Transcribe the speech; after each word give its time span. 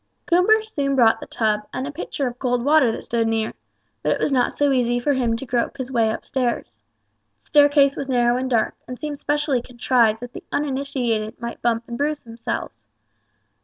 Coomber 0.25 0.63
soon 0.63 0.95
brought 0.95 1.19
the 1.19 1.27
tub, 1.27 1.67
and 1.71 1.85
a 1.85 1.91
pitcher 1.91 2.25
of 2.25 2.39
cold 2.39 2.65
water 2.65 2.91
that 2.91 3.03
stood 3.03 3.27
near, 3.27 3.53
but 4.01 4.11
it 4.13 4.19
was 4.19 4.31
not 4.31 4.51
so 4.51 4.71
easy 4.71 4.99
for 4.99 5.13
him 5.13 5.35
to 5.35 5.45
grope 5.45 5.77
his 5.77 5.91
way 5.91 6.09
upstairs. 6.09 6.81
The 7.37 7.45
staircase 7.45 7.95
was 7.95 8.09
narrow 8.09 8.35
and 8.35 8.49
dark, 8.49 8.73
and 8.87 8.97
seemed 8.97 9.19
specially 9.19 9.61
contrived 9.61 10.19
that 10.21 10.33
the 10.33 10.43
uninitiated 10.51 11.39
might 11.39 11.61
bump 11.61 11.83
and 11.87 11.99
bruise 11.99 12.21
themselves. 12.21 12.83